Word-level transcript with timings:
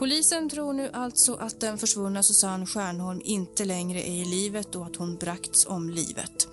Polisen 0.00 0.48
tror 0.48 0.72
nu 0.72 0.90
alltså 0.92 1.34
att 1.34 1.60
den 1.60 1.78
försvunna 1.78 2.22
Susanne 2.22 2.66
Stjärnholm 2.66 3.20
inte 3.24 3.64
längre 3.64 4.00
är 4.00 4.22
i 4.22 4.24
livet 4.24 4.74
och 4.74 4.86
att 4.86 4.96
hon 4.96 5.16
bragts 5.16 5.66
om 5.66 5.90
livet. 5.90 6.48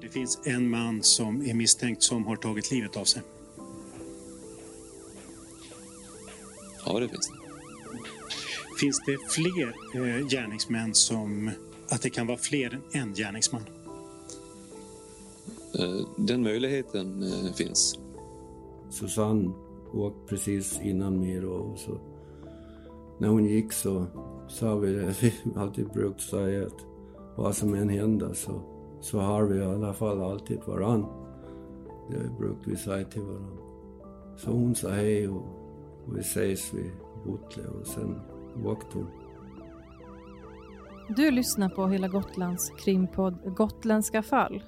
Det 0.00 0.08
finns 0.08 0.40
en 0.44 0.70
man 0.70 1.02
som 1.02 1.42
är 1.42 1.54
misstänkt 1.54 2.02
som 2.02 2.26
har 2.26 2.36
tagit 2.36 2.70
livet 2.70 2.96
av 2.96 3.04
sig. 3.04 3.22
Ja, 6.86 7.00
det 7.00 7.08
finns 7.08 7.28
det. 7.28 7.34
Finns 8.80 9.02
det 9.06 9.18
fler 9.30 9.74
eh, 9.94 10.26
gärningsmän 10.28 10.94
som... 10.94 11.50
Att 11.88 12.02
det 12.02 12.10
kan 12.10 12.26
vara 12.26 12.38
fler 12.38 12.80
än 12.92 13.02
en 13.02 13.14
gärningsman? 13.14 13.64
Eh, 15.78 16.06
Den 16.16 16.42
möjligheten 16.42 17.22
eh, 17.22 17.52
finns. 17.52 17.98
Susanne 18.90 19.50
åkte 19.92 20.28
precis 20.28 20.80
innan 20.82 21.20
mig 21.20 21.44
och 21.44 21.78
så 21.78 22.09
när 23.20 23.28
hon 23.28 23.44
gick 23.44 23.72
så 23.72 24.06
sa 24.48 24.74
vi 24.74 24.92
det 24.92 25.22
vi 25.22 25.32
alltid 25.56 25.88
brukt 25.88 26.20
säga 26.20 26.66
att 26.66 26.86
vad 27.36 27.56
som 27.56 27.74
än 27.74 27.88
händer 27.88 28.32
så, 28.32 28.60
så 29.00 29.18
har 29.18 29.44
vi 29.44 29.58
i 29.58 29.64
alla 29.64 29.92
fall 29.92 30.22
alltid 30.22 30.58
varann. 30.66 31.06
Det 32.10 32.38
brukade 32.38 32.70
vi 32.70 32.76
säga 32.76 33.04
till 33.04 33.22
varann. 33.22 33.58
Så 34.36 34.50
hon 34.50 34.74
sa 34.74 34.88
hej 34.88 35.28
och, 35.28 35.42
och 36.06 36.16
vi 36.16 36.20
ses 36.20 36.74
vid 36.74 36.90
Botle 37.26 37.66
och 37.66 37.86
sen 37.86 38.20
åkte 38.64 38.98
hon. 38.98 39.06
Du 41.16 41.30
lyssnar 41.30 41.68
på 41.68 41.86
Hela 41.86 42.08
Gotlands 42.08 42.70
krimpodd 42.70 43.54
Gotländska 43.56 44.22
fall. 44.22 44.62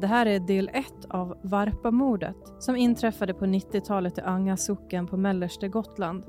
Det 0.00 0.06
här 0.06 0.26
är 0.26 0.40
del 0.40 0.70
ett 0.74 1.04
av 1.08 1.36
Varpamordet 1.42 2.36
som 2.58 2.76
inträffade 2.76 3.34
på 3.34 3.44
90-talet 3.44 4.18
i 4.18 4.20
Anga 4.20 4.56
socken 4.56 5.06
på 5.06 5.16
mellersta 5.16 5.68
Gotland. 5.68 6.24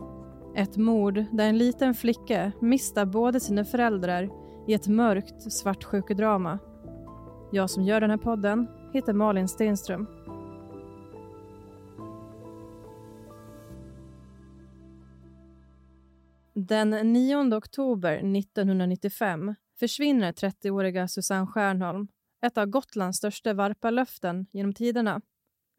Ett 0.55 0.77
mord 0.77 1.25
där 1.31 1.49
en 1.49 1.57
liten 1.57 1.93
flicka 1.93 2.51
miste 2.61 3.05
både 3.05 3.39
sina 3.39 3.65
föräldrar 3.65 4.29
i 4.67 4.73
ett 4.73 4.87
mörkt 4.87 5.51
svartsjukedrama. 5.51 6.59
Jag 7.51 7.69
som 7.69 7.83
gör 7.83 8.01
den 8.01 8.09
här 8.09 8.17
podden 8.17 8.67
heter 8.93 9.13
Malin 9.13 9.47
Stenström. 9.47 10.07
Den 16.53 16.89
9 17.13 17.55
oktober 17.57 18.13
1995 18.37 19.55
försvinner 19.79 20.31
30-åriga 20.31 21.07
Susanne 21.07 21.47
Stjärnholm, 21.47 22.07
ett 22.45 22.57
av 22.57 22.65
Gotlands 22.65 23.17
största 23.17 23.53
varpalöften 23.53 24.45
genom 24.51 24.73
tiderna. 24.73 25.21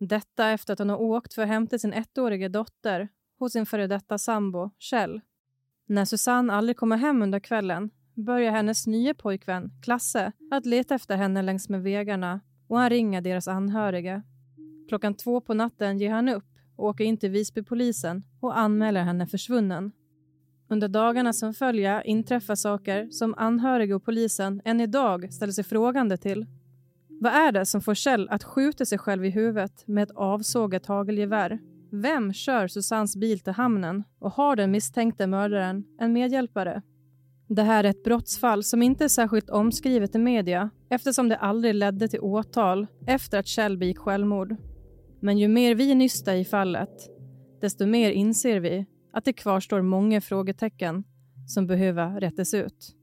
Detta 0.01 0.51
efter 0.51 0.73
att 0.73 0.79
hon 0.79 0.91
har 0.91 1.01
åkt 1.01 1.35
för 1.35 1.43
att 1.43 1.49
hämta 1.49 1.79
sin 1.79 1.93
ettåriga 1.93 2.49
dotter 2.49 3.09
hos 3.43 3.53
sin 3.53 3.67
före 3.67 3.87
detta 3.87 4.19
sambo 4.19 4.71
Kjell. 4.79 5.21
När 5.87 6.05
Susanne 6.05 6.53
aldrig 6.53 6.77
kommer 6.77 6.97
hem 6.97 7.23
under 7.23 7.41
kvällen 7.41 7.91
börjar 8.15 8.53
hennes 8.53 8.87
nya 8.87 9.15
pojkvän, 9.15 9.71
Klasse, 9.83 10.33
att 10.51 10.67
leta 10.67 10.95
efter 10.95 11.17
henne 11.17 11.43
längs 11.43 11.69
med 11.69 11.83
vägarna 11.83 12.41
och 12.69 12.79
han 12.79 12.91
ringer 12.91 13.21
deras 13.21 13.49
anhöriga. 13.49 14.23
Klockan 14.89 15.15
två 15.15 15.41
på 15.41 15.55
natten 15.55 15.99
ger 15.99 16.11
han 16.11 16.29
upp 16.29 16.45
och 16.77 16.87
åker 16.87 17.05
in 17.05 17.17
till 17.17 17.31
Visbypolisen 17.31 18.23
och 18.41 18.59
anmäler 18.59 19.03
henne 19.03 19.27
försvunnen. 19.27 19.93
Under 20.69 20.89
dagarna 20.89 21.33
som 21.33 21.55
följer 21.55 22.07
inträffar 22.07 22.55
saker 22.55 23.11
som 23.11 23.35
anhöriga 23.39 23.97
och 23.97 24.05
polisen 24.05 24.63
än 24.65 24.81
idag 24.81 25.33
ställer 25.33 25.53
sig 25.53 25.65
frågande 25.65 26.17
till. 26.17 26.47
Vad 27.09 27.33
är 27.33 27.53
det 27.53 27.67
som 27.67 27.81
får 27.81 27.95
Kjell 27.95 28.29
att 28.29 28.45
skjuta 28.45 28.85
sig 28.85 28.99
själv 28.99 29.25
i 29.25 29.31
huvudet 29.31 29.87
med 29.87 30.03
ett 30.03 30.17
avsågat 30.17 30.87
hagelgevär? 30.87 31.72
Vem 31.95 32.33
kör 32.33 32.69
Susannes 32.69 33.17
bil 33.17 33.41
till 33.41 33.53
hamnen 33.53 34.05
och 34.19 34.33
har 34.33 34.57
den 34.57 34.71
misstänkte 34.71 35.27
mördaren 35.27 35.85
en 36.01 36.13
medhjälpare? 36.13 36.83
Det 37.49 37.63
här 37.63 37.85
är 37.85 37.91
ett 37.91 38.05
brottsfall 38.05 38.65
som 38.65 38.83
inte 38.83 39.05
är 39.05 39.09
särskilt 39.09 39.51
omskrivet 39.51 40.15
i 40.15 40.19
media 40.19 40.71
eftersom 40.91 41.29
det 41.29 41.37
aldrig 41.37 41.75
ledde 41.75 42.09
till 42.09 42.21
åtal 42.21 42.87
efter 43.07 43.39
att 43.39 43.47
Kjell 43.47 43.79
begick 43.79 43.99
självmord. 43.99 44.57
Men 45.21 45.39
ju 45.39 45.49
mer 45.49 45.75
vi 45.75 45.95
nystar 45.95 46.35
i 46.35 46.45
fallet, 46.45 47.11
desto 47.61 47.87
mer 47.87 48.11
inser 48.11 48.61
vi 48.61 48.87
att 49.13 49.25
det 49.25 49.33
kvarstår 49.33 49.83
många 49.83 50.21
frågetecken 50.21 51.05
som 51.47 51.67
behöver 51.67 52.21
rättas 52.21 52.55
ut. 52.55 52.97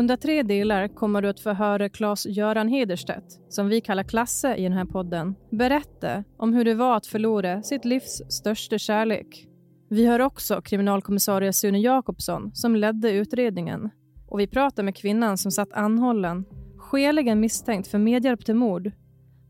Under 0.00 0.16
tre 0.16 0.42
delar 0.42 0.88
kommer 0.88 1.22
du 1.22 1.28
att 1.28 1.40
få 1.40 1.52
höra 1.52 1.88
Claes-Göran 1.88 2.68
Hederstedt, 2.68 3.40
som 3.48 3.68
vi 3.68 3.80
kallar 3.80 4.02
Klasse 4.02 4.54
i 4.54 4.62
den 4.62 4.72
här 4.72 4.84
podden, 4.84 5.34
berätta 5.50 6.24
om 6.36 6.52
hur 6.52 6.64
det 6.64 6.74
var 6.74 6.96
att 6.96 7.06
förlora 7.06 7.62
sitt 7.62 7.84
livs 7.84 8.22
största 8.28 8.78
kärlek. 8.78 9.46
Vi 9.90 10.06
hör 10.06 10.20
också 10.20 10.62
kriminalkommissarie 10.62 11.52
Sune 11.52 11.78
Jakobsson 11.78 12.50
som 12.54 12.76
ledde 12.76 13.12
utredningen. 13.12 13.90
Och 14.28 14.40
vi 14.40 14.46
pratar 14.46 14.82
med 14.82 14.96
kvinnan 14.96 15.38
som 15.38 15.52
satt 15.52 15.72
anhållen, 15.72 16.44
skäligen 16.78 17.40
misstänkt 17.40 17.88
för 17.88 17.98
medhjälp 17.98 18.44
till 18.44 18.54
mord, 18.54 18.90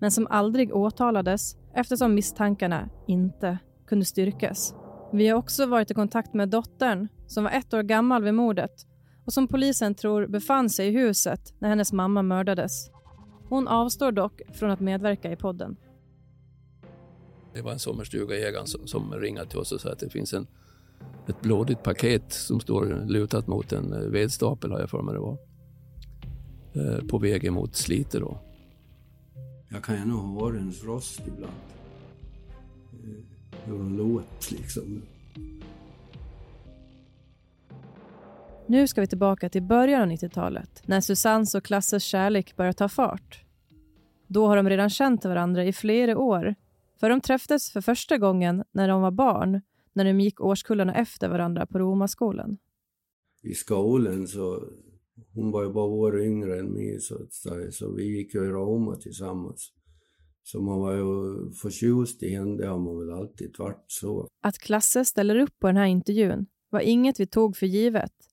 men 0.01 0.11
som 0.11 0.27
aldrig 0.31 0.77
åtalades 0.77 1.57
eftersom 1.75 2.15
misstankarna 2.15 2.89
inte 3.07 3.59
kunde 3.87 4.05
styrkas. 4.05 4.75
Vi 5.13 5.29
har 5.29 5.39
också 5.39 5.67
varit 5.67 5.91
i 5.91 5.95
kontakt 5.95 6.35
med 6.35 6.49
dottern 6.49 7.09
som 7.27 7.45
var 7.45 7.51
ett 7.51 7.75
år 7.75 7.83
gammal 7.83 8.23
vid 8.23 8.35
mordet 8.35 8.87
och 9.31 9.35
som 9.35 9.49
polisen 9.49 9.95
tror 9.95 10.27
befann 10.27 10.71
sig 10.71 10.89
i 10.89 10.91
huset 10.91 11.55
när 11.59 11.69
hennes 11.69 11.93
mamma 11.93 12.23
mördades. 12.23 12.91
Hon 13.49 13.69
avstår 13.69 14.13
dock 14.13 14.41
från 14.53 14.71
att 14.71 14.81
medverka 14.81 15.33
i 15.33 15.37
podden. 15.37 15.77
Det 17.55 17.63
var 17.63 17.73
en 17.73 17.79
sommarstuga 17.79 18.49
ägaren 18.49 18.67
som, 18.67 18.87
som 18.87 19.15
ringade 19.15 19.51
till 19.51 19.59
oss 19.59 19.73
och 19.73 19.81
sa 19.81 19.93
att 19.93 19.99
det 19.99 20.11
finns 20.11 20.33
en, 20.33 20.47
ett 21.27 21.41
blådigt 21.41 21.83
paket 21.83 22.33
som 22.33 22.61
står 22.61 23.07
lutat 23.07 23.47
mot 23.47 23.73
en 23.73 23.93
eh, 23.93 23.99
vedstapel, 23.99 24.73
har 24.73 24.81
jag 24.81 24.91
för 24.91 25.03
mig 25.03 25.15
det 25.15 25.21
var. 25.21 25.39
Eh, 26.73 27.07
på 27.07 27.19
väg 27.19 27.53
mot 27.53 27.77
Slite 27.77 28.19
då. 28.19 28.41
Jag 29.69 29.85
kan 29.85 29.97
ju 29.97 30.05
nog 30.05 30.41
höra 30.41 30.59
hennes 30.59 30.85
röst 30.85 31.23
ibland. 31.27 31.53
Eh, 32.93 33.65
Hur 33.65 33.79
hon 33.79 33.97
låter 33.97 34.53
liksom. 34.53 35.03
Nu 38.71 38.87
ska 38.87 39.01
vi 39.01 39.07
tillbaka 39.07 39.49
till 39.49 39.63
början 39.63 40.03
av 40.03 40.09
90-talet 40.09 40.83
när 40.87 41.01
Susannes 41.01 41.55
och 41.55 41.65
Klasses 41.65 42.03
kärlek 42.03 42.57
börjar 42.57 42.73
ta 42.73 42.89
fart. 42.89 43.45
Då 44.27 44.47
har 44.47 44.57
de 44.57 44.69
redan 44.69 44.91
känt 44.91 45.25
varandra 45.25 45.65
i 45.65 45.73
flera 45.73 46.19
år 46.19 46.55
för 47.01 47.11
de 47.11 47.21
träffades 47.21 47.71
för 47.71 47.81
första 47.81 48.19
gången 48.19 48.65
när 48.73 48.89
de 48.89 49.03
var 49.03 49.11
barn 49.11 49.61
när 49.93 50.05
de 50.05 50.21
gick 50.21 50.41
årskullarna 50.41 50.95
efter 50.95 51.29
varandra 51.29 51.67
på 51.67 51.79
Romaskolan. 51.79 52.59
I 53.43 53.55
skolan 53.55 54.27
så, 54.27 54.65
hon 55.35 55.51
var 55.51 55.63
ju 55.63 55.73
bara 55.73 55.87
år 55.87 56.21
yngre 56.21 56.59
än 56.59 56.73
mig 56.73 57.01
så 57.01 57.23
att 57.23 57.33
säga, 57.33 57.73
så 57.73 57.95
vi 57.95 58.17
gick 58.17 58.35
ju 58.35 58.45
i 58.45 58.49
Roma 58.49 58.97
tillsammans. 58.97 59.73
Så 60.43 60.61
man 60.61 60.81
var 60.81 60.95
ju 60.95 61.05
förtjust 61.53 62.23
i 62.23 62.35
henne, 62.35 62.57
det 62.57 62.67
har 62.67 62.79
man 62.79 62.99
väl 62.99 63.19
alltid 63.19 63.55
varit 63.59 63.85
så. 63.87 64.29
Att 64.43 64.59
Klasse 64.59 65.05
ställer 65.05 65.37
upp 65.37 65.59
på 65.59 65.67
den 65.67 65.77
här 65.77 65.87
intervjun 65.87 66.47
var 66.71 66.81
inget 66.81 67.21
vi 67.21 67.27
tog 67.27 67.57
för 67.57 67.67
givet 67.67 68.30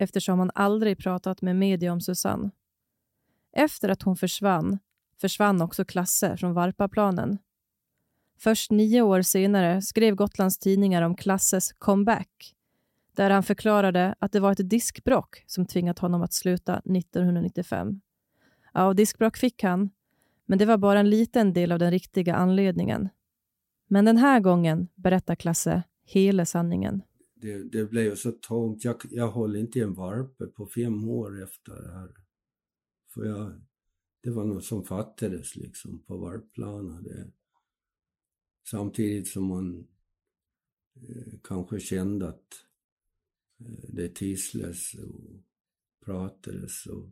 eftersom 0.00 0.38
han 0.38 0.50
aldrig 0.54 0.98
pratat 0.98 1.42
med 1.42 1.56
media 1.56 1.92
om 1.92 2.00
Susanne. 2.00 2.50
Efter 3.52 3.88
att 3.88 4.02
hon 4.02 4.16
försvann 4.16 4.78
försvann 5.20 5.62
också 5.62 5.84
Klasse 5.84 6.36
från 6.36 6.54
Varpaplanen. 6.54 7.38
Först 8.38 8.70
nio 8.70 9.02
år 9.02 9.22
senare 9.22 9.82
skrev 9.82 10.14
Gotlands 10.14 10.58
tidningar 10.58 11.02
om 11.02 11.16
Klasses 11.16 11.72
comeback 11.72 12.54
där 13.14 13.30
han 13.30 13.42
förklarade 13.42 14.14
att 14.18 14.32
det 14.32 14.40
var 14.40 14.52
ett 14.52 14.70
diskbrock 14.70 15.44
som 15.46 15.66
tvingat 15.66 15.98
honom 15.98 16.22
att 16.22 16.32
sluta 16.32 16.78
1995. 16.78 18.00
Ja, 18.74 18.86
och 18.86 18.96
diskbrock 18.96 19.36
fick 19.36 19.62
han, 19.62 19.90
men 20.46 20.58
det 20.58 20.66
var 20.66 20.76
bara 20.76 21.00
en 21.00 21.10
liten 21.10 21.52
del 21.52 21.72
av 21.72 21.78
den 21.78 21.90
riktiga 21.90 22.34
anledningen. 22.34 23.08
Men 23.88 24.04
den 24.04 24.16
här 24.16 24.40
gången 24.40 24.88
berättar 24.94 25.34
Klasse 25.34 25.82
hela 26.04 26.46
sanningen. 26.46 27.02
Det, 27.40 27.62
det 27.62 27.84
blev 27.84 28.04
ju 28.04 28.16
så 28.16 28.32
tomt. 28.32 28.84
Jag, 28.84 28.96
jag 29.10 29.30
höll 29.30 29.56
inte 29.56 29.78
i 29.78 29.82
en 29.82 29.94
varpe 29.94 30.46
på 30.46 30.66
fem 30.66 31.08
år 31.08 31.42
efter 31.42 31.82
det 31.82 31.92
här. 31.92 32.14
För 33.14 33.24
jag, 33.24 33.60
det 34.22 34.30
var 34.30 34.44
något 34.44 34.64
som 34.64 34.84
fattades 34.84 35.56
liksom 35.56 36.02
på 36.02 36.16
varpplanen. 36.16 37.02
Det, 37.02 37.32
samtidigt 38.70 39.28
som 39.28 39.44
man 39.44 39.88
eh, 41.08 41.38
kanske 41.42 41.80
kände 41.80 42.28
att 42.28 42.66
eh, 43.60 43.84
det 43.88 44.14
tisslades 44.14 44.94
och 44.94 45.42
pratades 46.04 46.86
och 46.86 47.10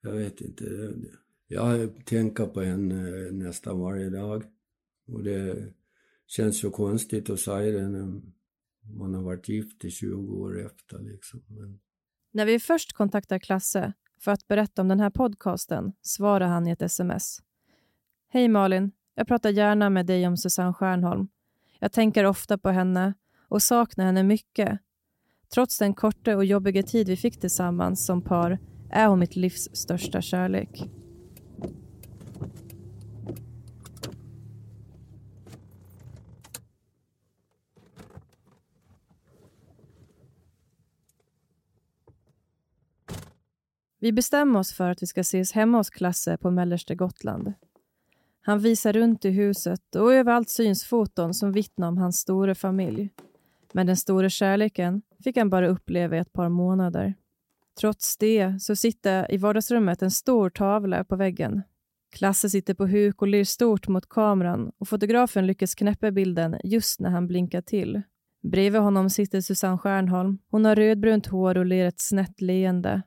jag 0.00 0.12
vet 0.12 0.40
inte. 0.40 0.64
Det, 0.64 1.10
jag 1.46 2.06
tänker 2.06 2.46
på 2.46 2.60
henne 2.60 3.26
eh, 3.26 3.32
nästan 3.32 3.80
varje 3.80 4.10
dag. 4.10 4.44
Och 5.06 5.24
det 5.24 5.72
känns 6.26 6.64
ju 6.64 6.70
konstigt 6.70 7.30
att 7.30 7.40
säga 7.40 7.72
det 7.72 7.88
när 7.88 8.22
man 8.86 9.14
har 9.14 9.22
varit 9.22 9.48
gift 9.48 9.84
i 9.84 9.90
20 9.90 10.34
år 10.34 10.66
efter. 10.66 10.98
Liksom. 10.98 11.44
Men... 11.48 11.80
När 12.32 12.46
vi 12.46 12.60
först 12.60 12.92
kontaktar 12.92 13.38
Klasse 13.38 13.92
för 14.20 14.32
att 14.32 14.48
berätta 14.48 14.82
om 14.82 14.88
den 14.88 15.00
här 15.00 15.10
podcasten 15.10 15.92
svarar 16.02 16.46
han 16.46 16.66
i 16.66 16.70
ett 16.70 16.82
sms. 16.82 17.42
Hej 18.28 18.48
Malin, 18.48 18.92
jag 19.14 19.26
pratar 19.26 19.50
gärna 19.50 19.90
med 19.90 20.06
dig 20.06 20.26
om 20.26 20.36
Susanne 20.36 20.72
Stjärnholm. 20.72 21.28
Jag 21.80 21.92
tänker 21.92 22.24
ofta 22.24 22.58
på 22.58 22.70
henne 22.70 23.14
och 23.48 23.62
saknar 23.62 24.04
henne 24.04 24.22
mycket. 24.22 24.78
Trots 25.54 25.78
den 25.78 25.94
korta 25.94 26.36
och 26.36 26.44
jobbiga 26.44 26.82
tid 26.82 27.08
vi 27.08 27.16
fick 27.16 27.40
tillsammans 27.40 28.06
som 28.06 28.22
par 28.22 28.58
är 28.90 29.08
hon 29.08 29.18
mitt 29.18 29.36
livs 29.36 29.68
största 29.72 30.20
kärlek. 30.20 30.90
Vi 44.04 44.12
bestämmer 44.12 44.58
oss 44.58 44.72
för 44.72 44.90
att 44.90 45.02
vi 45.02 45.06
ska 45.06 45.20
ses 45.20 45.52
hemma 45.52 45.78
hos 45.78 45.90
Klasse 45.90 46.36
på 46.36 46.50
mellersta 46.50 46.94
Gotland. 46.94 47.52
Han 48.40 48.58
visar 48.58 48.92
runt 48.92 49.24
i 49.24 49.30
huset 49.30 49.96
och 49.96 50.14
överallt 50.14 50.48
syns 50.48 50.84
foton 50.84 51.34
som 51.34 51.52
vittnar 51.52 51.88
om 51.88 51.98
hans 51.98 52.20
stora 52.20 52.54
familj. 52.54 53.10
Men 53.72 53.86
den 53.86 53.96
stora 53.96 54.28
kärleken 54.28 55.02
fick 55.24 55.36
han 55.36 55.50
bara 55.50 55.68
uppleva 55.68 56.16
i 56.16 56.18
ett 56.18 56.32
par 56.32 56.48
månader. 56.48 57.14
Trots 57.80 58.16
det 58.16 58.62
så 58.62 58.76
sitter 58.76 59.34
i 59.34 59.36
vardagsrummet 59.36 60.02
en 60.02 60.10
stor 60.10 60.50
tavla 60.50 61.04
på 61.04 61.16
väggen. 61.16 61.62
Klasse 62.10 62.50
sitter 62.50 62.74
på 62.74 62.86
huk 62.86 63.22
och 63.22 63.28
ler 63.28 63.44
stort 63.44 63.88
mot 63.88 64.08
kameran 64.08 64.72
och 64.78 64.88
fotografen 64.88 65.46
lyckas 65.46 65.74
knäppa 65.74 66.10
bilden 66.10 66.56
just 66.64 67.00
när 67.00 67.10
han 67.10 67.26
blinkar 67.26 67.60
till. 67.62 68.02
Bredvid 68.42 68.80
honom 68.80 69.10
sitter 69.10 69.40
Susanne 69.40 69.78
Stjärnholm. 69.78 70.38
Hon 70.50 70.64
har 70.64 70.76
rödbrunt 70.76 71.26
hår 71.26 71.58
och 71.58 71.66
ler 71.66 71.86
ett 71.86 72.00
snett 72.00 72.40
leende. 72.40 73.02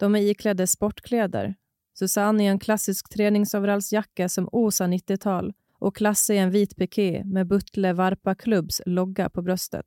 De 0.00 0.16
är 0.16 0.20
iklädda 0.20 0.66
sportkläder. 0.66 1.54
Susanne 1.98 2.44
i 2.44 2.46
en 2.46 2.58
klassisk 2.58 3.08
träningsoverallsjacka 3.08 4.28
som 4.28 4.48
osar 4.52 4.88
90-tal 4.88 5.52
och 5.78 5.96
Klasse 5.96 6.34
i 6.34 6.38
en 6.38 6.50
vit 6.50 6.76
piké 6.76 7.24
med 7.24 7.46
Buttle 7.46 7.92
Varpa 7.92 8.34
Klubbs 8.34 8.82
logga 8.86 9.30
på 9.30 9.42
bröstet. 9.42 9.86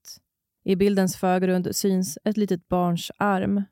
I 0.64 0.76
bildens 0.76 1.18
förgrund 1.18 1.76
syns 1.76 2.18
ett 2.24 2.38
litet 2.38 2.68
barns 2.68 3.12
arm. 3.18 3.64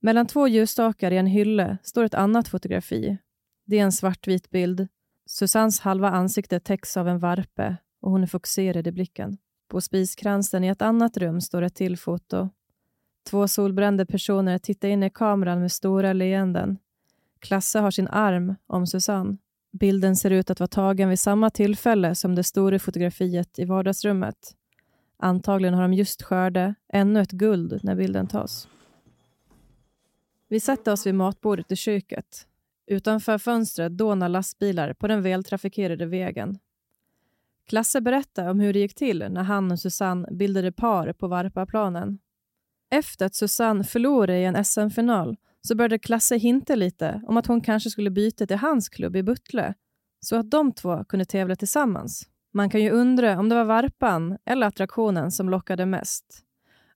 Mellan 0.00 0.26
två 0.26 0.48
ljusstakar 0.48 1.10
i 1.10 1.16
en 1.16 1.26
hylle 1.26 1.78
står 1.82 2.04
ett 2.04 2.14
annat 2.14 2.48
fotografi. 2.48 3.18
Det 3.66 3.78
är 3.78 3.82
en 3.82 3.92
svartvit 3.92 4.50
bild. 4.50 4.88
Susannes 5.26 5.80
halva 5.80 6.10
ansikte 6.10 6.60
täcks 6.60 6.96
av 6.96 7.08
en 7.08 7.18
varpe 7.18 7.76
och 8.00 8.10
hon 8.10 8.22
är 8.22 8.26
fokuserad 8.26 8.86
i 8.86 8.92
blicken. 8.92 9.38
På 9.68 9.80
spiskransen 9.80 10.64
i 10.64 10.68
ett 10.68 10.82
annat 10.82 11.16
rum 11.16 11.40
står 11.40 11.62
ett 11.62 11.74
till 11.74 11.98
foto. 11.98 12.50
Två 13.24 13.48
solbrända 13.48 14.06
personer 14.06 14.58
tittar 14.58 14.88
in 14.88 15.02
i 15.02 15.10
kameran 15.10 15.60
med 15.60 15.72
stora 15.72 16.12
leenden. 16.12 16.78
Klasse 17.38 17.78
har 17.78 17.90
sin 17.90 18.08
arm 18.08 18.54
om 18.66 18.86
Susanne. 18.86 19.36
Bilden 19.72 20.16
ser 20.16 20.30
ut 20.30 20.50
att 20.50 20.60
vara 20.60 20.68
tagen 20.68 21.08
vid 21.08 21.18
samma 21.18 21.50
tillfälle 21.50 22.14
som 22.14 22.34
det 22.34 22.44
stora 22.44 22.78
fotografiet 22.78 23.58
i 23.58 23.64
vardagsrummet. 23.64 24.56
Antagligen 25.16 25.74
har 25.74 25.82
de 25.82 25.92
just 25.92 26.22
skördat 26.22 26.74
ännu 26.92 27.20
ett 27.20 27.30
guld 27.30 27.80
när 27.82 27.94
bilden 27.94 28.26
tas. 28.26 28.68
Vi 30.48 30.60
sätter 30.60 30.92
oss 30.92 31.06
vid 31.06 31.14
matbordet 31.14 31.72
i 31.72 31.76
köket. 31.76 32.46
Utanför 32.86 33.38
fönstret 33.38 33.96
dånar 33.96 34.28
lastbilar 34.28 34.92
på 34.92 35.08
den 35.08 35.22
vältrafikerade 35.22 36.06
vägen. 36.06 36.58
Klasse 37.66 38.00
berättar 38.00 38.50
om 38.50 38.60
hur 38.60 38.72
det 38.72 38.78
gick 38.78 38.94
till 38.94 39.18
när 39.30 39.42
han 39.42 39.72
och 39.72 39.80
Susanne 39.80 40.28
bildade 40.30 40.72
par 40.72 41.12
på 41.12 41.28
Varpaplanen. 41.28 42.18
Efter 42.92 43.26
att 43.26 43.34
Susanne 43.34 43.84
förlorade 43.84 44.38
i 44.38 44.44
en 44.44 44.64
SM-final 44.64 45.36
så 45.60 45.74
började 45.74 45.98
Klasse 45.98 46.36
hinta 46.36 46.74
lite 46.74 47.22
om 47.26 47.36
att 47.36 47.46
hon 47.46 47.60
kanske 47.60 47.90
skulle 47.90 48.10
byta 48.10 48.46
till 48.46 48.56
hans 48.56 48.88
klubb 48.88 49.16
i 49.16 49.22
Buttle 49.22 49.74
så 50.20 50.36
att 50.36 50.50
de 50.50 50.72
två 50.72 51.04
kunde 51.04 51.24
tävla 51.24 51.56
tillsammans. 51.56 52.28
Man 52.54 52.70
kan 52.70 52.80
ju 52.80 52.90
undra 52.90 53.38
om 53.38 53.48
det 53.48 53.54
var 53.54 53.64
varpan 53.64 54.38
eller 54.44 54.66
attraktionen 54.66 55.30
som 55.30 55.48
lockade 55.48 55.86
mest. 55.86 56.44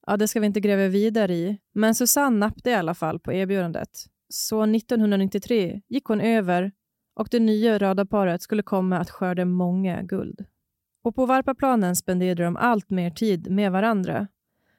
Ja, 0.06 0.16
det 0.16 0.28
ska 0.28 0.40
vi 0.40 0.46
inte 0.46 0.60
gräva 0.60 0.88
vidare 0.88 1.34
i, 1.34 1.58
men 1.74 1.94
Susanne 1.94 2.38
nappade 2.38 2.70
i 2.70 2.74
alla 2.74 2.94
fall 2.94 3.20
på 3.20 3.32
erbjudandet. 3.32 3.90
Så 4.28 4.62
1993 4.62 5.80
gick 5.88 6.04
hon 6.04 6.20
över 6.20 6.72
och 7.14 7.28
det 7.30 7.40
nya 7.40 7.78
röda 7.78 8.06
paret 8.06 8.42
skulle 8.42 8.62
komma 8.62 8.98
att 8.98 9.10
skörda 9.10 9.44
många 9.44 10.02
guld. 10.02 10.44
Och 11.04 11.14
på 11.14 11.26
Varpaplanen 11.26 11.96
spenderade 11.96 12.44
de 12.44 12.56
allt 12.56 12.90
mer 12.90 13.10
tid 13.10 13.50
med 13.50 13.72
varandra. 13.72 14.26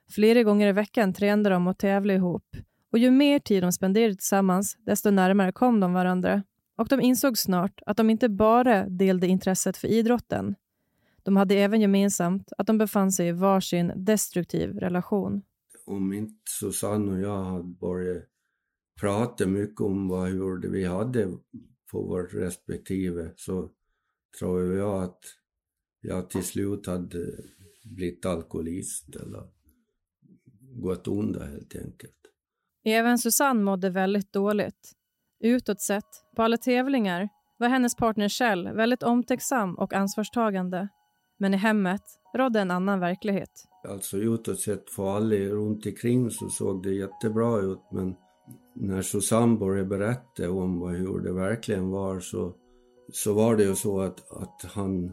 Flera 0.10 0.44
gånger 0.44 0.68
i 0.68 0.72
veckan 0.72 1.14
tränade 1.14 1.50
de 1.50 1.68
och 1.68 1.78
tävlade 1.78 2.18
ihop 2.18 2.58
och 2.92 3.00
ju 3.00 3.12
mer 3.12 3.40
tid 3.40 3.64
de 3.64 3.72
spenderade 3.72 4.16
tillsammans, 4.16 4.78
desto 4.80 5.12
närmare 5.12 5.52
kom 5.52 5.80
de 5.80 5.94
varandra. 5.94 6.44
Och 6.76 6.88
de 6.88 7.02
insåg 7.02 7.38
snart 7.38 7.82
att 7.86 7.98
de 7.98 8.10
inte 8.10 8.30
bara 8.30 8.90
delade 8.90 9.28
intresset 9.28 9.78
för 9.78 9.88
idrotten. 9.88 10.56
De 11.24 11.38
hade 11.38 11.56
även 11.56 11.82
gemensamt 11.82 12.52
att 12.58 12.68
de 12.68 12.78
befann 12.78 13.12
sig 13.12 13.28
i 13.28 13.32
varsin 13.32 13.92
destruktiv 13.96 14.80
relation. 14.80 15.42
Om 15.86 16.14
inte 16.14 16.52
Susanne 16.60 17.12
och 17.12 17.20
jag 17.20 17.44
hade 17.44 17.64
börjat 17.64 18.24
prata 19.00 19.46
mycket 19.46 19.82
om 19.82 20.08
vad 20.08 20.30
hur 20.30 20.70
vi 20.70 20.86
hade 20.86 21.38
på 21.92 22.02
vårt 22.02 22.34
respektive 22.34 23.32
så 23.36 23.70
tror 24.40 24.74
jag 24.74 25.04
att 25.04 25.20
jag 26.02 26.30
till 26.30 26.44
slut 26.44 26.88
hade 26.88 27.34
blivit 27.84 28.26
alkoholist 28.26 29.16
eller 29.16 29.57
gått 30.82 31.08
onda 31.08 31.46
helt 31.46 31.76
enkelt. 31.76 32.14
Även 32.86 33.18
Susanne 33.18 33.64
mådde 33.64 33.90
väldigt 33.90 34.34
dåligt. 34.34 34.92
Utåt 35.40 35.82
sett, 35.82 36.04
på 36.36 36.44
alla 36.44 36.58
tävlingar, 36.58 37.30
var 37.58 37.70
hennes 37.70 37.96
partner 37.96 38.28
Kjell 38.28 38.70
väldigt 38.74 39.04
omtänksam 39.04 39.76
och 39.76 39.94
ansvarstagande. 39.94 40.88
Men 41.40 41.54
i 41.54 41.58
hemmet 41.58 42.02
rådde 42.36 42.60
en 42.60 42.72
annan 42.72 43.00
verklighet. 43.00 43.50
Alltså 43.88 44.18
utåt 44.18 44.60
sett 44.60 44.90
för 44.90 45.16
alla 45.16 45.36
runt 45.36 45.86
omkring 45.86 46.32
så 46.32 46.50
såg 46.50 46.84
det 46.84 46.94
jättebra 46.94 47.60
ut 47.60 47.82
men 47.92 48.16
när 48.76 49.02
Susanne 49.02 49.58
började 49.58 49.90
berätta 49.90 50.52
om 50.52 50.80
vad, 50.80 50.94
hur 50.94 51.20
det 51.20 51.34
verkligen 51.34 51.90
var 51.90 52.20
så, 52.20 52.54
så 53.12 53.34
var 53.34 53.56
det 53.56 53.64
ju 53.64 53.76
så 53.76 54.02
att, 54.02 54.32
att 54.32 54.72
han 54.72 55.06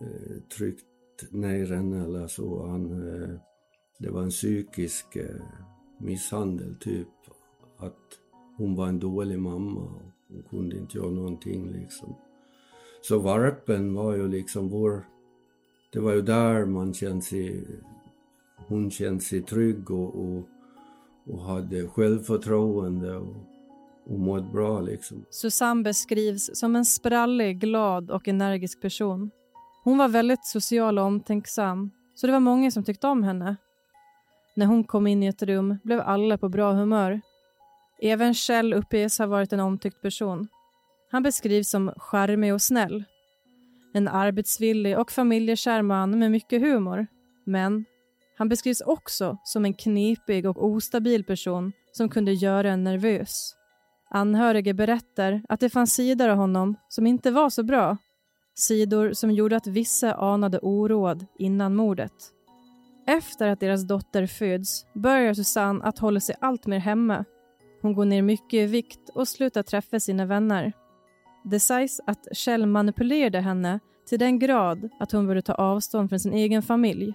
eh, 0.00 0.42
tryckt 0.56 0.84
ner 1.30 1.66
henne 1.66 2.04
eller 2.04 2.26
så. 2.26 2.66
Han, 2.66 2.92
eh, 2.92 3.40
det 3.98 4.10
var 4.10 4.22
en 4.22 4.30
psykisk 4.30 5.16
eh, 5.16 5.42
misshandel 5.98 6.76
typ. 6.80 7.08
Att 7.78 8.18
hon 8.56 8.74
var 8.74 8.88
en 8.88 8.98
dålig 8.98 9.38
mamma 9.38 9.80
och 9.80 10.02
hon 10.28 10.42
kunde 10.50 10.76
inte 10.76 10.98
göra 10.98 11.10
någonting 11.10 11.72
liksom. 11.72 12.14
Så 13.02 13.18
varpen 13.18 13.94
var 13.94 14.14
ju 14.14 14.28
liksom 14.28 14.68
vår... 14.68 15.06
Det 15.92 16.00
var 16.00 16.12
ju 16.12 16.22
där 16.22 16.64
man 16.66 16.94
kände 16.94 17.22
sig... 17.22 17.66
Hon 18.68 18.90
kände 18.90 19.20
sig 19.20 19.42
trygg 19.42 19.90
och, 19.90 20.14
och, 20.14 20.48
och 21.26 21.40
hade 21.42 21.88
självförtroende 21.88 23.16
och, 23.16 23.34
och 24.06 24.18
mådde 24.20 24.48
bra 24.52 24.80
liksom. 24.80 25.24
Susanne 25.30 25.82
beskrivs 25.82 26.50
som 26.54 26.76
en 26.76 26.84
sprallig, 26.84 27.60
glad 27.60 28.10
och 28.10 28.28
energisk 28.28 28.80
person. 28.80 29.30
Hon 29.84 29.98
var 29.98 30.08
väldigt 30.08 30.46
social 30.46 30.98
och 30.98 31.04
omtänksam, 31.04 31.90
så 32.14 32.26
det 32.26 32.32
var 32.32 32.40
många 32.40 32.70
som 32.70 32.84
tyckte 32.84 33.06
om 33.06 33.22
henne. 33.22 33.56
När 34.56 34.66
hon 34.66 34.84
kom 34.84 35.06
in 35.06 35.22
i 35.22 35.26
ett 35.26 35.42
rum 35.42 35.78
blev 35.84 36.00
alla 36.00 36.38
på 36.38 36.48
bra 36.48 36.72
humör. 36.72 37.20
Även 38.02 38.34
Kjell 38.34 38.74
uppges 38.74 39.18
ha 39.18 39.26
varit 39.26 39.52
en 39.52 39.60
omtyckt 39.60 40.02
person. 40.02 40.48
Han 41.10 41.22
beskrivs 41.22 41.70
som 41.70 41.92
charmig 41.96 42.54
och 42.54 42.62
snäll. 42.62 43.04
En 43.94 44.08
arbetsvillig 44.08 44.98
och 44.98 45.12
familjekär 45.12 45.82
man 45.82 46.18
med 46.18 46.30
mycket 46.30 46.62
humor. 46.62 47.06
Men 47.44 47.84
han 48.38 48.48
beskrivs 48.48 48.80
också 48.80 49.38
som 49.44 49.64
en 49.64 49.74
knepig 49.74 50.46
och 50.46 50.64
ostabil 50.64 51.24
person 51.24 51.72
som 51.92 52.08
kunde 52.08 52.32
göra 52.32 52.70
en 52.70 52.84
nervös. 52.84 53.54
Anhöriga 54.10 54.74
berättar 54.74 55.42
att 55.48 55.60
det 55.60 55.70
fanns 55.70 55.94
sidor 55.94 56.28
av 56.28 56.36
honom 56.36 56.76
som 56.88 57.06
inte 57.06 57.30
var 57.30 57.50
så 57.50 57.62
bra. 57.62 57.96
Sidor 58.54 59.12
som 59.12 59.30
gjorde 59.30 59.56
att 59.56 59.66
vissa 59.66 60.14
anade 60.14 60.58
oråd 60.58 61.26
innan 61.38 61.74
mordet. 61.74 62.12
Efter 63.06 63.48
att 63.48 63.60
deras 63.60 63.86
dotter 63.86 64.26
föds 64.26 64.86
börjar 64.94 65.34
Susanne 65.34 65.84
att 65.84 65.98
hålla 65.98 66.20
sig 66.20 66.36
allt 66.40 66.66
mer 66.66 66.78
hemma. 66.78 67.24
Hon 67.82 67.94
går 67.94 68.04
ner 68.04 68.22
mycket 68.22 68.54
i 68.54 68.66
vikt 68.66 69.10
och 69.14 69.28
slutar 69.28 69.62
träffa 69.62 70.00
sina 70.00 70.26
vänner. 70.26 70.72
Det 71.44 71.60
sägs 71.60 72.00
att 72.06 72.26
Kjell 72.32 72.66
manipulerade 72.66 73.40
henne 73.40 73.80
till 74.08 74.18
den 74.18 74.38
grad 74.38 74.88
att 75.00 75.12
hon 75.12 75.26
började 75.26 75.42
ta 75.42 75.54
avstånd 75.54 76.08
från 76.08 76.20
sin 76.20 76.32
egen 76.32 76.62
familj. 76.62 77.14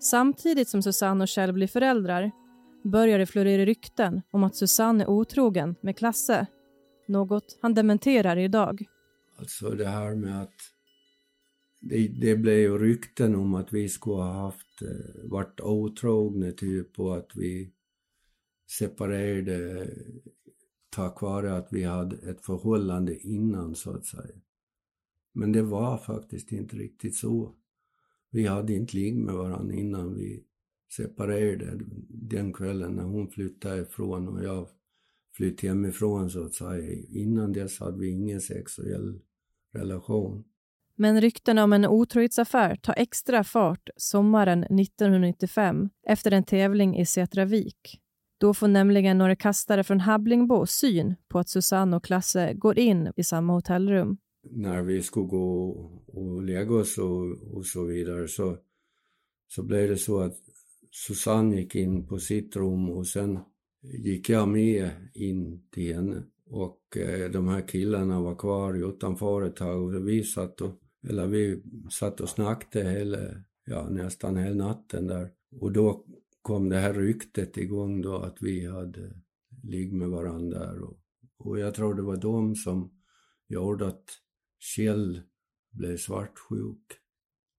Samtidigt 0.00 0.68
som 0.68 0.82
Susanne 0.82 1.22
och 1.22 1.28
Kjell 1.28 1.52
blir 1.52 1.66
föräldrar 1.66 2.30
börjar 2.84 3.18
det 3.18 3.26
florera 3.26 3.64
rykten 3.64 4.22
om 4.30 4.44
att 4.44 4.56
Susanne 4.56 5.04
är 5.04 5.10
otrogen 5.10 5.76
med 5.80 5.98
Klasse. 5.98 6.46
Något 7.08 7.58
han 7.62 7.74
dementerar 7.74 8.36
idag. 8.36 8.84
Alltså 9.38 9.70
det 9.70 9.86
här 9.86 10.14
med 10.14 10.42
att 10.42 10.54
det, 11.80 12.08
det 12.08 12.36
blev 12.36 12.58
ju 12.58 12.78
rykten 12.78 13.34
om 13.34 13.54
att 13.54 13.72
vi 13.72 13.88
skulle 13.88 14.16
ha 14.16 14.32
haft, 14.32 14.82
eh, 14.82 15.30
varit 15.30 15.60
otrogna 15.60 16.52
typ 16.52 16.98
och 16.98 17.16
att 17.16 17.30
vi 17.34 17.72
separerade 18.70 19.90
tack 20.90 21.22
vare 21.22 21.56
att 21.56 21.68
vi 21.70 21.84
hade 21.84 22.30
ett 22.30 22.44
förhållande 22.44 23.18
innan 23.18 23.74
så 23.74 23.90
att 23.90 24.06
säga. 24.06 24.40
Men 25.32 25.52
det 25.52 25.62
var 25.62 25.98
faktiskt 25.98 26.52
inte 26.52 26.76
riktigt 26.76 27.14
så. 27.14 27.54
vi 28.30 28.46
hade 28.46 28.74
inte 28.74 28.96
ligg 28.96 29.16
med 29.16 29.34
varandra 29.34 29.74
innan 29.74 30.14
vi 30.14 30.44
separerade 30.96 31.84
den 32.08 32.52
kvällen 32.52 32.92
när 32.92 33.02
hon 33.02 33.30
flyttade 33.30 33.82
ifrån 33.82 34.28
och 34.28 34.44
jag 34.44 34.68
flyttade 35.36 35.68
hemifrån 35.68 36.30
så 36.30 36.44
att 36.44 36.54
säga. 36.54 37.04
Innan 37.08 37.52
dess 37.52 37.78
hade 37.78 37.98
vi 37.98 38.08
ingen 38.08 38.40
sexuell 38.40 39.20
relation. 39.72 40.44
Men 41.00 41.20
ryktena 41.20 41.64
om 41.64 41.72
en 41.72 41.86
otrohetsaffär 41.86 42.76
tar 42.76 42.94
extra 42.96 43.44
fart 43.44 43.88
sommaren 43.96 44.64
1995 44.64 45.88
efter 46.06 46.30
en 46.30 46.44
tävling 46.44 46.98
i 46.98 47.06
Sätravik. 47.06 48.00
Då 48.40 48.54
får 48.54 48.68
nämligen 48.68 49.18
några 49.18 49.36
kastare 49.36 49.84
från 49.84 50.00
Hablingbo 50.00 50.66
syn 50.66 51.14
på 51.28 51.38
att 51.38 51.48
Susanne 51.48 51.96
och 51.96 52.04
Klasse 52.04 52.54
går 52.54 52.78
in 52.78 53.12
i 53.16 53.24
samma 53.24 53.52
hotellrum. 53.52 54.16
När 54.50 54.82
vi 54.82 55.02
skulle 55.02 55.26
gå 55.26 55.70
och 56.06 56.42
lägga 56.42 56.74
oss 56.74 56.98
och, 56.98 57.56
och 57.56 57.66
så 57.66 57.84
vidare 57.84 58.28
så, 58.28 58.56
så 59.48 59.62
blev 59.62 59.88
det 59.88 59.96
så 59.96 60.20
att 60.20 60.36
Susanne 60.90 61.56
gick 61.56 61.74
in 61.74 62.06
på 62.06 62.18
sitt 62.18 62.56
rum 62.56 62.90
och 62.90 63.06
sen 63.06 63.38
gick 63.82 64.28
jag 64.28 64.48
med 64.48 64.90
in 65.14 65.68
till 65.70 65.94
henne. 65.94 66.22
Och 66.46 66.96
eh, 66.96 67.30
de 67.30 67.48
här 67.48 67.68
killarna 67.68 68.20
var 68.20 68.34
kvar 68.34 68.90
utanför 68.90 69.42
ett 69.42 69.56
tag 69.56 69.82
och 69.82 70.08
vi 70.08 70.24
satt 70.24 70.60
och, 70.60 70.79
eller 71.08 71.26
vi 71.26 71.62
satt 71.90 72.20
och 72.20 72.28
snackade 72.28 72.90
hela, 72.90 73.18
ja 73.64 73.88
nästan 73.88 74.36
hela 74.36 74.66
natten 74.66 75.06
där. 75.06 75.30
Och 75.60 75.72
då 75.72 76.04
kom 76.42 76.68
det 76.68 76.78
här 76.78 76.94
ryktet 76.94 77.56
igång 77.56 78.02
då 78.02 78.16
att 78.16 78.36
vi 78.40 78.66
hade 78.66 79.12
ligg 79.62 79.92
med 79.92 80.08
varandra. 80.08 80.70
Och, 80.70 80.98
och 81.38 81.58
jag 81.58 81.74
tror 81.74 81.94
det 81.94 82.02
var 82.02 82.16
de 82.16 82.54
som 82.54 82.90
gjorde 83.48 83.86
att 83.86 84.04
Kjell 84.58 85.22
blev 85.70 85.96
svartsjuk. 85.96 86.84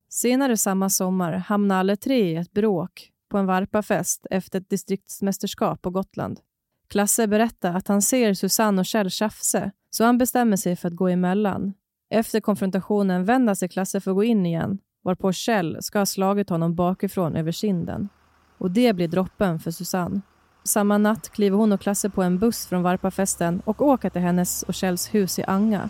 Senare 0.10 0.58
samma 0.58 0.90
sommar 0.90 1.34
hamnade 1.34 1.80
alla 1.80 1.96
tre 1.96 2.32
i 2.32 2.36
ett 2.36 2.52
bråk 2.52 3.12
på 3.30 3.38
en 3.38 3.46
varpafest 3.46 4.26
efter 4.30 4.60
ett 4.60 4.70
distriktsmästerskap 4.70 5.82
på 5.82 5.90
Gotland. 5.90 6.40
Klasse 6.88 7.28
berättar 7.28 7.74
att 7.74 7.88
han 7.88 8.02
ser 8.02 8.34
Susanne 8.34 8.82
och 8.82 8.86
Kjell 8.86 9.10
tjafse, 9.10 9.72
så 9.90 10.04
han 10.04 10.18
bestämmer 10.18 10.58
sig 10.58 10.76
för 10.76 10.88
att 10.88 10.96
gå 10.96 11.08
emellan. 11.08 11.74
Efter 12.14 12.40
konfrontationen 12.40 13.26
vänder 13.26 13.54
sig 13.54 13.70
Klasse 13.70 14.02
för 14.02 14.12
att 14.12 14.16
gå 14.16 14.24
in 14.24 14.46
igen, 14.46 14.78
varpå 15.02 15.32
Kjell 15.32 15.78
ska 15.82 16.00
ha 16.00 16.06
slagit 16.06 16.50
honom 16.50 16.76
bakifrån 16.76 17.36
över 17.36 17.52
kinden. 17.52 18.10
Och 18.58 18.72
det 18.72 18.94
blir 18.94 19.08
droppen 19.08 19.60
för 19.60 19.72
Susanne. 19.72 20.22
Samma 20.64 20.98
natt 20.98 21.30
kliver 21.30 21.58
hon 21.58 21.72
och 21.72 21.82
Klasse 21.82 22.10
på 22.10 22.24
en 22.24 22.40
buss 22.40 22.68
från 22.68 22.84
Varpafesten 22.84 23.62
och 23.66 23.82
åker 23.82 24.10
till 24.10 24.22
hennes 24.22 24.64
och 24.64 24.74
Kjells 24.74 25.14
hus 25.14 25.40
i 25.40 25.44
Anga. 25.44 25.90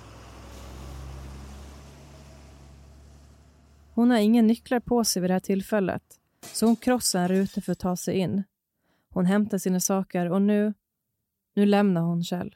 Hon 3.93 4.11
har 4.11 4.17
ingen 4.17 4.47
nycklar 4.47 4.79
på 4.79 5.03
sig 5.03 5.21
vid 5.21 5.29
det 5.29 5.35
här 5.35 5.39
tillfället, 5.39 6.03
så 6.53 6.65
hon 6.65 6.75
krossar 6.75 7.21
en 7.21 7.27
ruta 7.27 7.61
för 7.61 7.71
att 7.71 7.79
ta 7.79 7.95
sig 7.95 8.15
in. 8.15 8.43
Hon 9.09 9.25
hämtar 9.25 9.57
sina 9.57 9.79
saker 9.79 10.31
och 10.31 10.41
nu, 10.41 10.73
nu 11.55 11.65
lämnar 11.65 12.01
hon 12.01 12.23
Kjell. 12.23 12.55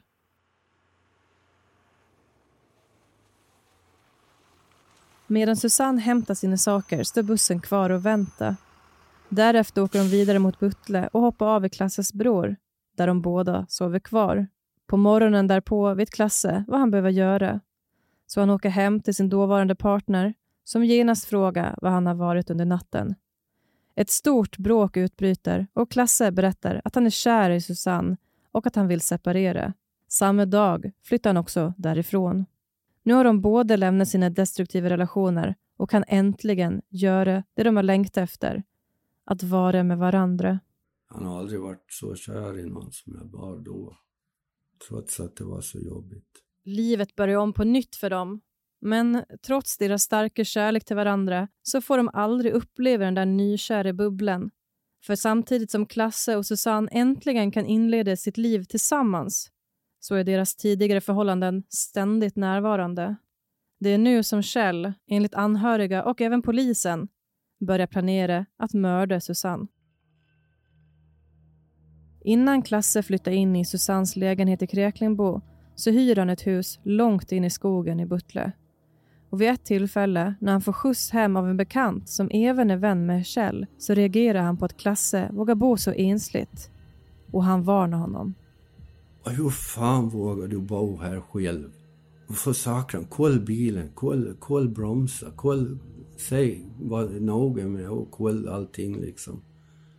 Medan 5.26 5.56
Susanne 5.56 6.00
hämtar 6.00 6.34
sina 6.34 6.56
saker 6.56 7.02
står 7.02 7.22
bussen 7.22 7.60
kvar 7.60 7.90
och 7.90 8.06
väntar. 8.06 8.56
Därefter 9.28 9.82
åker 9.82 9.98
de 9.98 10.04
vidare 10.04 10.38
mot 10.38 10.60
Buttle 10.60 11.08
och 11.12 11.20
hoppar 11.20 11.46
av 11.46 11.64
i 11.64 11.68
Klasses 11.68 12.12
bror, 12.12 12.56
där 12.96 13.06
de 13.06 13.22
båda 13.22 13.66
sover 13.68 13.98
kvar. 13.98 14.46
På 14.86 14.96
morgonen 14.96 15.46
därpå 15.46 15.94
vet 15.94 16.10
Klasse 16.10 16.64
vad 16.68 16.80
han 16.80 16.90
behöver 16.90 17.10
göra, 17.10 17.60
så 18.26 18.40
han 18.40 18.50
åker 18.50 18.68
hem 18.68 19.00
till 19.00 19.14
sin 19.14 19.28
dåvarande 19.28 19.74
partner 19.74 20.34
som 20.64 20.84
genast 20.84 21.24
frågar 21.24 21.78
var 21.82 21.90
han 21.90 22.06
har 22.06 22.14
varit 22.14 22.50
under 22.50 22.64
natten. 22.64 23.14
Ett 23.94 24.10
stort 24.10 24.58
bråk 24.58 24.96
utbryter 24.96 25.66
och 25.72 25.90
Klasse 25.90 26.32
berättar 26.32 26.80
att 26.84 26.94
han 26.94 27.06
är 27.06 27.10
kär 27.10 27.50
i 27.50 27.60
Susanne 27.60 28.16
och 28.52 28.66
att 28.66 28.76
han 28.76 28.88
vill 28.88 29.00
separera. 29.00 29.72
Samma 30.08 30.46
dag 30.46 30.92
flyttar 31.02 31.30
han 31.30 31.36
också 31.36 31.74
därifrån. 31.76 32.46
Nu 33.06 33.14
har 33.14 33.24
de 33.24 33.40
båda 33.40 33.76
lämnat 33.76 34.08
sina 34.08 34.30
destruktiva 34.30 34.90
relationer 34.90 35.54
och 35.76 35.90
kan 35.90 36.04
äntligen 36.08 36.82
göra 36.88 37.44
det 37.54 37.62
de 37.62 37.76
har 37.76 37.82
längtat 37.82 38.16
efter. 38.16 38.62
Att 39.24 39.42
vara 39.42 39.82
med 39.82 39.98
varandra. 39.98 40.60
Han 41.06 41.26
har 41.26 41.38
aldrig 41.38 41.60
varit 41.60 41.84
så 41.88 42.14
kär 42.14 42.58
i 42.58 42.66
någon 42.66 42.92
som 42.92 43.14
jag 43.14 43.40
var 43.40 43.58
då. 43.58 43.96
Trots 44.88 45.20
att 45.20 45.36
det 45.36 45.44
var 45.44 45.60
så 45.60 45.78
jobbigt. 45.78 46.28
Livet 46.64 47.16
börjar 47.16 47.38
om 47.38 47.52
på 47.52 47.64
nytt 47.64 47.96
för 47.96 48.10
dem. 48.10 48.40
Men 48.80 49.24
trots 49.46 49.78
deras 49.78 50.02
starka 50.02 50.44
kärlek 50.44 50.84
till 50.84 50.96
varandra 50.96 51.48
så 51.62 51.80
får 51.80 51.96
de 51.96 52.10
aldrig 52.12 52.52
uppleva 52.52 53.04
den 53.04 53.14
där 53.14 53.26
nykära 53.26 53.92
bubblan. 53.92 54.50
För 55.02 55.14
samtidigt 55.14 55.70
som 55.70 55.86
Klasse 55.86 56.36
och 56.36 56.46
Susanne 56.46 56.88
äntligen 56.92 57.50
kan 57.50 57.66
inleda 57.66 58.16
sitt 58.16 58.36
liv 58.36 58.64
tillsammans 58.64 59.50
så 60.00 60.14
är 60.14 60.24
deras 60.24 60.56
tidigare 60.56 61.00
förhållanden 61.00 61.62
ständigt 61.68 62.36
närvarande. 62.36 63.16
Det 63.80 63.90
är 63.90 63.98
nu 63.98 64.22
som 64.22 64.42
Kjell, 64.42 64.92
enligt 65.10 65.34
anhöriga 65.34 66.04
och 66.04 66.20
även 66.20 66.42
polisen, 66.42 67.08
börjar 67.60 67.86
planera 67.86 68.46
att 68.56 68.74
mörda 68.74 69.20
Susanne. 69.20 69.66
Innan 72.24 72.62
Klasse 72.62 73.02
flyttar 73.02 73.32
in 73.32 73.56
i 73.56 73.64
Susannes 73.64 74.16
lägenhet 74.16 74.62
i 74.62 74.66
Kräklingbo 74.66 75.40
så 75.74 75.90
hyr 75.90 76.16
han 76.16 76.30
ett 76.30 76.46
hus 76.46 76.80
långt 76.82 77.32
in 77.32 77.44
i 77.44 77.50
skogen 77.50 78.00
i 78.00 78.06
Buttle. 78.06 78.52
Och 79.30 79.40
vid 79.40 79.48
ett 79.48 79.64
tillfälle, 79.64 80.34
när 80.40 80.52
han 80.52 80.60
får 80.60 80.72
skjuts 80.72 81.10
hem 81.10 81.36
av 81.36 81.48
en 81.48 81.56
bekant 81.56 82.08
som 82.08 82.30
även 82.32 82.70
är 82.70 82.76
vän 82.76 83.06
med 83.06 83.26
Kjell, 83.26 83.66
så 83.78 83.94
reagerar 83.94 84.42
han 84.42 84.56
på 84.56 84.64
att 84.64 84.76
Klasse 84.76 85.28
vågar 85.32 85.54
bo 85.54 85.76
så 85.76 85.92
ensligt. 85.92 86.70
Och 87.32 87.44
han 87.44 87.62
varnar 87.62 87.98
honom. 87.98 88.34
Hur 89.30 89.50
fan 89.50 90.08
vågar 90.08 90.48
du 90.48 90.58
bo 90.58 90.96
här 90.96 91.20
själv? 91.20 91.72
För 92.28 92.52
sakran, 92.52 93.04
koll 93.04 93.40
bilen, 93.40 93.90
koll, 93.94 94.34
koll 94.38 94.68
bromsa, 94.68 95.30
koll, 95.36 95.78
säg, 96.16 96.66
var 96.80 97.20
noga 97.20 97.68
med 97.68 97.90
och 97.90 98.10
koll 98.10 98.48
allting 98.48 99.00
liksom. 99.00 99.42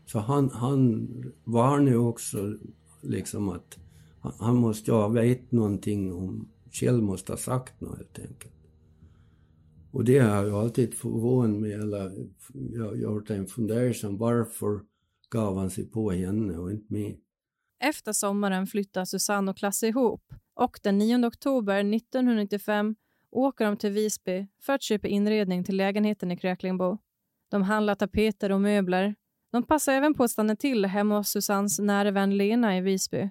Så 0.06 0.20
han, 0.20 0.50
han 0.50 1.08
varnade 1.44 1.98
också 1.98 2.58
liksom 3.02 3.50
att 3.50 3.78
han, 4.20 4.56
måste 4.56 4.92
ha 4.92 5.08
vet 5.08 5.52
någonting 5.52 6.14
om, 6.14 6.48
Kjell 6.72 7.02
måste 7.02 7.32
ha 7.32 7.38
sagt 7.38 7.82
något 7.82 7.98
helt 7.98 8.20
enkelt. 8.20 8.54
Och 9.92 10.04
det 10.04 10.20
har 10.20 10.46
jag 10.46 10.56
alltid 10.56 10.94
förvånat 10.94 11.62
mig, 11.62 11.74
eller 11.74 12.28
jag 12.54 12.86
har 12.86 12.96
gjort 12.96 13.30
en 13.30 13.48
fundersam, 13.48 14.18
varför 14.18 14.80
gav 15.30 15.58
han 15.58 15.70
sig 15.70 15.86
på 15.86 16.12
henne 16.12 16.58
och 16.58 16.72
inte 16.72 16.94
mig? 16.94 17.22
Efter 17.80 18.14
sommaren 18.14 18.68
flyttar 18.68 19.06
Susanne 19.06 19.52
och 19.52 19.58
Klasse 19.58 19.88
ihop 19.88 20.34
och 20.54 20.80
den 20.84 20.98
9 20.98 21.28
oktober 21.28 21.80
1995 21.96 22.96
åker 23.32 23.66
de 23.66 23.78
till 23.78 23.92
Visby 23.92 24.48
för 24.62 24.74
att 24.74 24.82
köpa 24.82 25.08
inredning 25.08 25.64
till 25.64 25.78
lägenheten 25.78 26.32
i 26.32 26.38
Kräklingbo. 26.38 26.98
De 27.50 27.64
handlar 27.64 27.96
tapeter 27.96 28.52
och 28.52 28.62
möbler. 28.62 29.16
De 29.52 29.64
passar 29.64 29.94
även 29.94 30.14
på 30.14 30.24
att 30.24 30.32
stanna 30.32 30.56
till 30.56 30.86
hemma 30.86 31.18
hos 31.18 31.30
Susannes 31.30 31.80
nära 31.80 32.12
vän 32.12 32.38
Lena 32.38 32.78
i 32.78 32.82
Visby. 32.82 33.30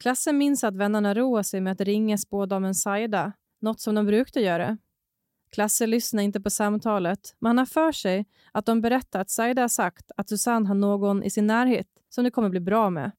Klasse 0.00 0.32
minns 0.32 0.64
att 0.64 0.76
vännerna 0.76 1.14
roar 1.14 1.42
sig 1.42 1.60
med 1.60 1.72
att 1.72 1.80
ringa 1.80 2.18
spådamen 2.18 2.74
Saida, 2.74 3.32
något 3.60 3.80
som 3.80 3.94
de 3.94 4.06
brukade 4.06 4.46
göra. 4.46 4.78
Klasse 5.52 5.86
lyssnar 5.86 6.22
inte 6.22 6.40
på 6.40 6.50
samtalet, 6.50 7.34
men 7.38 7.48
han 7.48 7.58
har 7.58 7.66
för 7.66 7.92
sig 7.92 8.26
att 8.52 8.66
de 8.66 8.80
berättar 8.80 9.20
att 9.20 9.30
Saida 9.30 9.62
har 9.62 9.68
sagt 9.68 10.10
att 10.16 10.28
Susanne 10.28 10.68
har 10.68 10.74
någon 10.74 11.22
i 11.22 11.30
sin 11.30 11.46
närhet 11.46 11.86
som 12.08 12.24
det 12.24 12.30
kommer 12.30 12.48
bli 12.48 12.60
bra 12.60 12.90
med. 12.90 13.10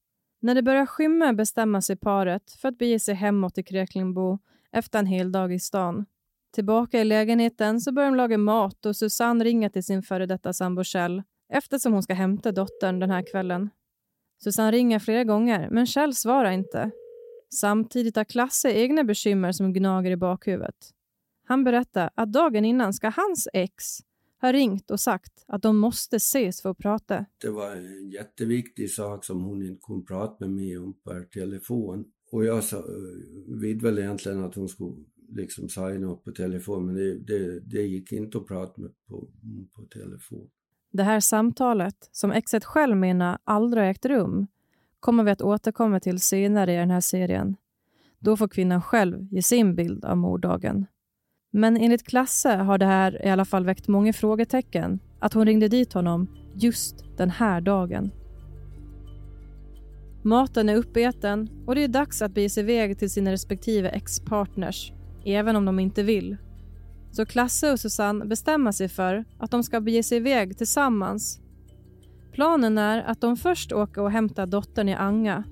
När 0.44 0.54
det 0.54 0.62
börjar 0.62 0.86
skymma 0.86 1.32
bestämmer 1.32 1.80
sig 1.80 1.96
paret 1.96 2.52
för 2.52 2.68
att 2.68 2.78
bege 2.78 2.98
sig 2.98 3.14
hemåt 3.14 3.54
till 3.54 3.64
Kräklingbo 3.64 4.38
efter 4.72 4.98
en 4.98 5.06
hel 5.06 5.32
dag 5.32 5.54
i 5.54 5.58
stan. 5.58 6.06
Tillbaka 6.54 7.00
i 7.00 7.04
lägenheten 7.04 7.80
så 7.80 7.92
börjar 7.92 8.10
de 8.10 8.16
laga 8.16 8.38
mat 8.38 8.86
och 8.86 8.96
Susanne 8.96 9.44
ringer 9.44 9.68
till 9.68 9.84
sin 9.84 10.02
före 10.02 10.26
detta 10.26 10.52
sambo 10.52 10.84
Kjell 10.84 11.22
eftersom 11.48 11.92
hon 11.92 12.02
ska 12.02 12.14
hämta 12.14 12.52
dottern 12.52 12.98
den 12.98 13.10
här 13.10 13.22
kvällen. 13.30 13.70
Susanne 14.44 14.72
ringer 14.72 14.98
flera 14.98 15.24
gånger, 15.24 15.68
men 15.70 15.86
Kjell 15.86 16.14
svarar 16.14 16.50
inte. 16.50 16.90
Samtidigt 17.54 18.16
har 18.16 18.24
Klasse 18.24 18.70
egna 18.70 19.04
bekymmer 19.04 19.52
som 19.52 19.72
gnager 19.72 20.10
i 20.10 20.16
bakhuvudet. 20.16 20.90
Han 21.44 21.64
berättar 21.64 22.10
att 22.14 22.32
dagen 22.32 22.64
innan 22.64 22.92
ska 22.92 23.08
hans 23.10 23.48
ex 23.52 23.98
ha 24.42 24.52
ringt 24.52 24.90
och 24.90 25.00
sagt 25.00 25.44
att 25.46 25.62
de 25.62 25.78
måste 25.78 26.16
ses 26.16 26.62
för 26.62 26.70
att 26.70 26.78
prata. 26.78 27.26
Det 27.38 27.50
var 27.50 27.76
en 27.76 28.10
jätteviktig 28.10 28.90
sak 28.90 29.24
som 29.24 29.42
hon 29.42 29.62
inte 29.62 29.80
kunde 29.86 30.06
prata 30.06 30.36
med 30.40 30.50
mig 30.50 30.78
om 30.78 30.94
per 31.04 31.24
telefon. 31.24 32.04
Och 32.30 32.44
jag 32.44 32.64
sa, 32.64 32.84
vid 33.60 33.82
väl 33.82 33.98
egentligen 33.98 34.44
att 34.44 34.54
hon 34.54 34.68
skulle 34.68 34.94
liksom 35.28 35.68
säga 35.68 35.98
något 35.98 36.24
på 36.24 36.32
telefon, 36.32 36.86
men 36.86 36.94
det, 36.94 37.18
det, 37.18 37.60
det 37.60 37.82
gick 37.82 38.12
inte 38.12 38.38
att 38.38 38.46
prata 38.46 38.80
med 38.80 38.90
på, 39.08 39.28
på 39.72 39.82
telefon. 39.82 40.50
Det 40.92 41.02
här 41.02 41.20
samtalet, 41.20 42.08
som 42.12 42.32
exet 42.32 42.64
själv 42.64 42.96
menar 42.96 43.38
aldrig 43.44 43.90
ägt 43.90 44.06
rum, 44.06 44.46
kommer 45.00 45.24
vi 45.24 45.30
att 45.30 45.42
återkomma 45.42 46.00
till 46.00 46.20
senare 46.20 46.74
i 46.74 46.76
den 46.76 46.90
här 46.90 47.00
serien. 47.00 47.56
Då 48.18 48.36
får 48.36 48.48
kvinnan 48.48 48.82
själv 48.82 49.26
ge 49.30 49.42
sin 49.42 49.74
bild 49.74 50.04
av 50.04 50.16
morddagen. 50.16 50.86
Men 51.54 51.76
enligt 51.76 52.06
Klasse 52.06 52.56
har 52.56 52.78
det 52.78 52.86
här 52.86 53.26
i 53.26 53.30
alla 53.30 53.44
fall 53.44 53.64
väckt 53.64 53.88
många 53.88 54.12
frågetecken. 54.12 54.98
att 55.20 55.34
hon 55.34 55.46
ringde 55.46 55.68
dit 55.68 55.92
honom 55.92 56.28
just 56.54 57.04
den 57.16 57.30
här 57.30 57.60
dagen. 57.60 58.10
Maten 60.22 60.68
är 60.68 60.76
uppäten 60.76 61.48
och 61.66 61.74
det 61.74 61.84
är 61.84 61.88
dags 61.88 62.22
att 62.22 62.34
bege 62.34 62.50
sig 62.50 62.62
iväg 62.62 62.98
till 62.98 63.10
sina 63.10 63.32
respektive 63.32 63.88
ex-partners, 63.88 64.92
även 65.24 65.56
om 65.56 65.64
de 65.64 65.78
inte 65.78 66.02
vill. 66.02 66.36
Så 67.10 67.26
Klasse 67.26 67.72
och 67.72 67.80
Susanne 67.80 68.24
bestämmer 68.24 68.72
sig 68.72 68.88
för 68.88 69.24
att 69.38 69.50
de 69.50 69.62
ska 69.62 69.80
bege 69.80 70.02
sig 70.02 70.18
iväg 70.18 70.58
tillsammans. 70.58 71.40
Planen 72.32 72.78
är 72.78 73.02
att 73.02 73.20
de 73.20 73.36
först 73.36 73.72
åker 73.72 74.02
och 74.02 74.10
hämtar 74.10 74.46
dottern 74.46 74.88
i 74.88 74.94
Anga 74.94 75.44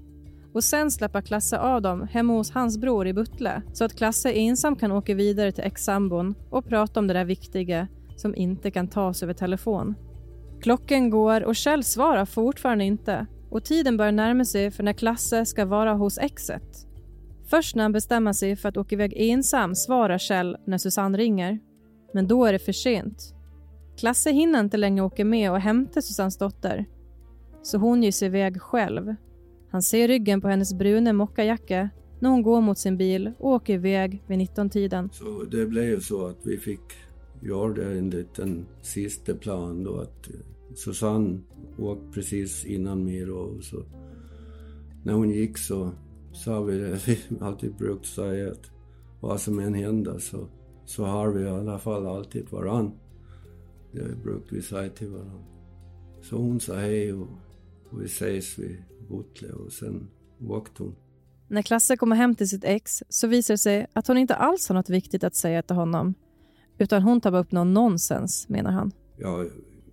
och 0.54 0.64
sen 0.64 0.90
släppa 0.90 1.22
Klasse 1.22 1.58
av 1.58 1.82
dem 1.82 2.08
hemma 2.10 2.32
hos 2.32 2.50
hans 2.50 2.78
bror 2.78 3.06
i 3.06 3.12
Buttle 3.12 3.62
så 3.72 3.84
att 3.84 3.96
Klasse 3.96 4.32
ensam 4.32 4.76
kan 4.76 4.92
åka 4.92 5.14
vidare 5.14 5.52
till 5.52 5.64
ex-sambon 5.64 6.34
och 6.50 6.68
prata 6.68 7.00
om 7.00 7.06
det 7.06 7.14
där 7.14 7.24
viktiga 7.24 7.88
som 8.16 8.34
inte 8.34 8.70
kan 8.70 8.88
tas 8.88 9.22
över 9.22 9.34
telefon. 9.34 9.94
Klockan 10.62 11.10
går 11.10 11.44
och 11.44 11.56
Kjell 11.56 11.84
svarar 11.84 12.24
fortfarande 12.24 12.84
inte 12.84 13.26
och 13.50 13.64
tiden 13.64 13.96
börjar 13.96 14.12
närma 14.12 14.44
sig 14.44 14.70
för 14.70 14.82
när 14.82 14.92
Klasse 14.92 15.46
ska 15.46 15.64
vara 15.64 15.92
hos 15.92 16.18
exet. 16.18 16.86
Först 17.50 17.76
när 17.76 17.82
han 17.82 17.92
bestämmer 17.92 18.32
sig 18.32 18.56
för 18.56 18.68
att 18.68 18.76
åka 18.76 18.94
iväg 18.94 19.12
ensam 19.16 19.74
svarar 19.74 20.18
Kjell 20.18 20.56
när 20.66 20.78
Susanne 20.78 21.18
ringer. 21.18 21.58
Men 22.14 22.28
då 22.28 22.44
är 22.44 22.52
det 22.52 22.58
för 22.58 22.72
sent. 22.72 23.34
Klasse 23.98 24.30
hinner 24.30 24.60
inte 24.60 24.76
längre 24.76 25.04
åka 25.04 25.24
med 25.24 25.50
och 25.50 25.60
hämta 25.60 26.02
Susannes 26.02 26.38
dotter. 26.38 26.86
Så 27.62 27.78
hon 27.78 28.02
ger 28.02 28.12
sig 28.12 28.26
iväg 28.26 28.62
själv. 28.62 29.14
Han 29.70 29.82
ser 29.82 30.08
ryggen 30.08 30.40
på 30.40 30.48
hennes 30.48 30.74
bruna 30.74 31.12
mockajacka 31.12 31.90
när 32.20 32.30
hon 32.30 32.42
går 32.42 32.60
mot 32.60 32.78
sin 32.78 32.96
bil 32.96 33.32
och 33.38 33.50
åker 33.50 33.74
iväg 33.74 34.22
vid 34.26 34.38
19-tiden. 34.38 35.10
Så 35.12 35.42
det 35.42 35.66
blev 35.66 36.00
så 36.00 36.26
att 36.26 36.46
vi 36.46 36.58
fick 36.58 36.80
göra 37.42 37.72
det 37.72 37.98
enligt 37.98 38.38
en 38.38 38.66
sista 38.82 39.34
plan 39.34 39.84
då 39.84 40.00
att 40.00 40.28
Susanne 40.74 41.40
åkte 41.78 42.12
precis 42.14 42.64
innan 42.64 43.04
mig 43.04 43.24
då. 43.24 43.36
Och 43.36 43.64
så 43.64 43.84
när 45.04 45.12
hon 45.12 45.30
gick 45.30 45.58
så 45.58 45.92
sa 46.32 46.62
vi 46.62 46.78
det 46.78 47.06
vi 47.06 47.18
alltid 47.40 47.74
brukt 47.74 48.06
säga 48.06 48.50
att 48.50 48.70
vad 49.20 49.40
som 49.40 49.58
än 49.58 49.74
händer 49.74 50.18
så, 50.18 50.48
så 50.84 51.04
har 51.04 51.28
vi 51.28 51.42
i 51.42 51.48
alla 51.48 51.78
fall 51.78 52.06
alltid 52.06 52.50
varann. 52.50 52.92
Det 53.92 54.22
brukade 54.22 54.56
vi 54.56 54.62
säga 54.62 54.90
till 54.90 55.08
varandra. 55.08 55.44
Så 56.22 56.36
hon 56.36 56.60
sa 56.60 56.74
hej 56.74 57.12
och, 57.12 57.28
och 57.90 58.02
vi 58.02 58.04
ses 58.04 58.58
vid 58.58 58.76
Botle 59.10 59.52
och 59.52 59.72
sen 59.72 60.08
åkte 60.48 60.82
hon. 60.82 60.96
När 61.48 61.62
Klasse 61.62 61.96
kommer 61.96 62.16
hem 62.16 62.34
till 62.34 62.48
sitt 62.48 62.64
ex 62.64 63.02
så 63.08 63.26
visar 63.26 63.54
det 63.54 63.58
sig 63.58 63.86
att 63.92 64.06
hon 64.06 64.18
inte 64.18 64.34
alls 64.34 64.68
har 64.68 64.74
något 64.74 64.90
viktigt 64.90 65.24
att 65.24 65.34
säga 65.34 65.62
till 65.62 65.76
honom. 65.76 66.14
Utan 66.78 67.02
hon 67.02 67.20
tar 67.20 67.30
bara 67.30 67.40
upp 67.40 67.52
någon 67.52 67.74
nonsens, 67.74 68.48
menar 68.48 68.70
han. 68.70 68.92
Ja, 69.16 69.44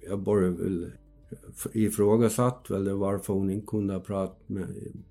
jag 0.10 0.20
bara 0.20 0.50
väl 0.50 0.92
ifrågasatt 1.74 2.70
väl 2.70 2.90
varför 2.90 3.34
hon 3.34 3.50
inte 3.50 3.66
kunde 3.66 4.00
prata 4.00 4.36
med, 4.48 4.68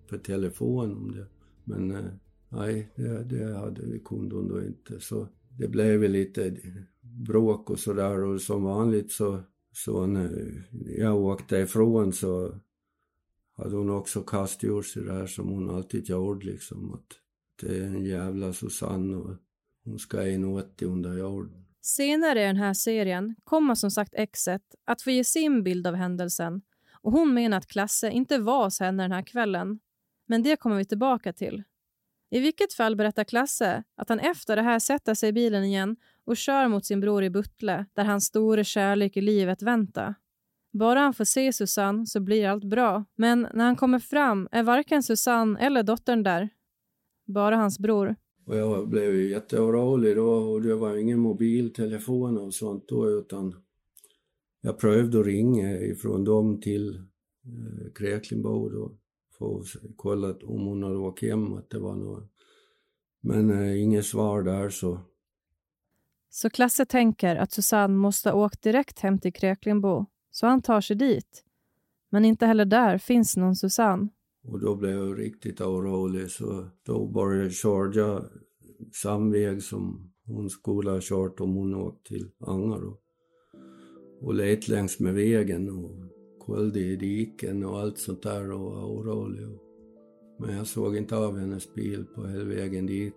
på 0.08 0.18
telefon 0.18 0.92
om 0.92 1.12
det. 1.12 1.26
Men 1.64 1.90
eh, 1.90 2.04
nej, 2.48 2.92
det, 2.96 3.25
det 3.25 3.58
hade 3.58 3.98
kunde 3.98 4.34
hon 4.36 4.48
då 4.48 4.64
inte. 4.64 5.00
Så 5.00 5.28
det 5.58 5.68
blev 5.68 6.00
väl 6.00 6.12
lite 6.12 6.56
bråk 7.00 7.70
och 7.70 7.78
sådär 7.78 8.25
och 8.25 8.40
som 8.40 8.62
vanligt 8.62 9.12
så, 9.12 9.40
så 9.72 10.06
när 10.06 10.64
jag 10.98 11.16
åkte 11.16 11.56
ifrån 11.56 12.12
så 12.12 12.54
hade 13.56 13.76
hon 13.76 13.90
också 13.90 14.22
kastat 14.22 14.64
ur 14.64 14.82
sig 14.82 15.02
det 15.02 15.12
här 15.12 15.26
som 15.26 15.48
hon 15.48 15.70
alltid 15.70 16.08
gjorde 16.08 16.46
liksom 16.46 16.94
att 16.94 17.18
det 17.62 17.78
är 17.78 17.82
en 17.82 18.04
jävla 18.04 18.52
Susanne 18.52 19.16
och 19.16 19.36
hon 19.84 19.98
ska 19.98 20.28
in 20.28 20.44
80 20.44 20.84
under 20.84 21.18
jorden. 21.18 21.66
Senare 21.80 22.42
i 22.42 22.46
den 22.46 22.56
här 22.56 22.75
serien 22.75 23.36
kommer 23.44 23.75
som 23.75 23.90
sagt 23.90 24.14
exet 24.14 24.62
att 24.84 25.02
få 25.02 25.10
ge 25.10 25.24
sin 25.24 25.62
bild 25.62 25.87
av 25.87 25.94
händelsen 25.94 26.62
och 26.92 27.12
hon 27.12 27.35
menar 27.35 27.59
att 27.59 27.66
Klasse 27.66 28.11
inte 28.11 28.38
var 28.38 28.64
hos 28.64 28.81
henne 28.81 29.02
den 29.02 29.12
här 29.12 29.22
kvällen. 29.22 29.78
Men 30.26 30.42
det 30.42 30.57
kommer 30.57 30.76
vi 30.76 30.85
tillbaka 30.85 31.33
till. 31.33 31.62
I 32.31 32.40
vilket 32.40 32.74
fall 32.74 32.96
berättar 32.96 33.24
Klasse 33.24 33.83
att 33.96 34.09
han 34.09 34.20
efter 34.20 34.57
det 34.57 34.62
här 34.62 34.78
sätter 34.78 35.14
sig 35.14 35.28
i 35.28 35.33
bilen 35.33 35.64
igen 35.64 35.96
och 36.24 36.37
kör 36.37 36.68
mot 36.68 36.87
sin 36.87 37.00
bror 37.00 37.24
i 37.24 37.31
Buttle 37.31 37.87
där 37.94 38.04
hans 38.04 38.24
stora 38.24 38.64
kärlek 38.64 39.16
i 39.16 39.20
livet 39.20 39.62
väntar. 39.62 40.14
Bara 40.78 41.00
han 41.00 41.14
får 41.14 41.24
se 41.24 41.52
Susanne 41.52 42.06
så 42.06 42.20
blir 42.20 42.48
allt 42.48 42.64
bra, 42.64 43.04
men 43.14 43.46
när 43.54 43.64
han 43.64 43.76
kommer 43.76 43.98
fram 43.98 44.48
är 44.52 44.62
varken 44.62 45.02
Susanne 45.02 45.60
eller 45.60 45.82
dottern 45.82 46.22
där. 46.22 46.48
Bara 47.24 47.56
hans 47.56 47.78
bror. 47.78 48.16
Och 48.46 48.56
jag 48.56 48.88
blev 48.88 49.14
ju 49.14 49.30
jätteorolig 49.30 50.16
då 50.16 50.30
och 50.30 50.62
det 50.62 50.74
var 50.74 50.96
ingen 50.96 51.18
mobiltelefon 51.18 52.38
och 52.38 52.54
sånt 52.54 52.88
då 52.88 53.10
utan 53.10 53.54
jag 54.60 54.78
prövade 54.78 55.20
att 55.20 55.26
ringa 55.26 55.80
ifrån 55.80 56.24
dem 56.24 56.60
till 56.60 56.96
eh, 56.96 57.92
Kräklingbo 57.94 58.68
då 58.68 58.96
för 59.38 59.60
att 59.60 59.66
kolla 59.96 60.34
om 60.42 60.66
hon 60.66 60.82
hade 60.82 60.96
åkt 60.96 61.22
hem, 61.22 61.52
att 61.52 61.70
det 61.70 61.78
var 61.78 61.94
något. 61.94 62.30
Men 63.20 63.50
eh, 63.50 63.82
inget 63.82 64.06
svar 64.06 64.42
där 64.42 64.68
så. 64.68 65.00
Så 66.30 66.50
Klasse 66.50 66.86
tänker 66.86 67.36
att 67.36 67.52
Susanne 67.52 67.96
måste 67.96 68.30
ha 68.30 68.44
åkt 68.44 68.62
direkt 68.62 69.00
hem 69.00 69.18
till 69.18 69.32
Kräklingbo, 69.32 70.06
så 70.37 70.46
han 70.46 70.62
tar 70.62 70.81
sig 70.81 70.96
dit. 70.96 71.44
Men 72.11 72.25
inte 72.25 72.46
heller 72.46 72.64
där 72.64 72.99
finns 72.99 73.37
någon 73.37 73.57
Susanne. 73.57 74.09
Och 74.44 74.61
då 74.61 74.77
blev 74.77 74.90
jag 74.90 75.18
riktigt 75.18 75.61
orolig 75.61 76.31
så 76.31 76.68
då 76.87 77.07
började 77.07 77.44
jag 77.44 77.53
köra 77.53 79.18
väg 79.18 79.62
som 79.62 80.12
hon 80.27 80.51
skulle 80.51 80.90
ha 80.90 80.99
kört 81.03 81.40
om 81.40 81.55
hon 81.55 81.75
åkt 81.75 82.07
till 82.07 82.31
Anga 82.40 82.79
då. 82.79 82.99
Och 84.20 84.35
let 84.35 84.68
längs 84.68 85.01
med 85.01 85.14
vägen 85.14 85.70
och 85.70 85.90
kollade 86.46 86.81
i 86.81 86.96
diken 86.96 87.64
och 87.64 87.79
allt 87.79 87.99
sånt 87.99 88.22
där 88.22 88.53
och 88.53 88.61
var 88.61 88.85
orolig. 88.85 89.59
Men 90.38 90.57
jag 90.57 90.66
såg 90.66 90.96
inte 90.96 91.16
av 91.16 91.38
hennes 91.38 91.75
bil 91.75 92.05
på 92.14 92.27
hela 92.27 92.44
vägen 92.44 92.87
dit. 92.87 93.14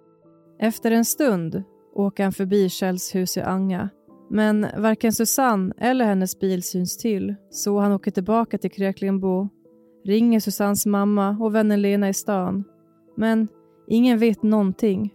Efter 0.60 0.92
en 0.92 1.06
stund 1.06 1.64
åker 1.94 2.24
han 2.24 2.34
förbi 2.34 2.70
Kjells 2.70 3.16
hus 3.16 3.38
i 3.38 3.42
Anga. 3.42 3.90
Men 4.30 4.68
varken 4.78 5.14
Susanne 5.14 5.74
eller 5.78 6.06
hennes 6.06 6.40
bil 6.40 6.64
syns 6.64 6.98
till, 6.98 7.36
så 7.50 7.80
han 7.80 7.92
åker 7.92 8.12
tillbaka 8.12 8.58
till 8.58 8.72
Kräklingbo 8.72 9.50
ringer 10.06 10.40
Susannes 10.40 10.86
mamma 10.86 11.38
och 11.40 11.56
vännen 11.56 11.82
Lena 11.82 12.10
i 12.10 12.14
stan. 12.14 12.64
Men 13.18 13.48
ingen 13.88 14.18
vet 14.18 14.44
någonting. 14.44 15.14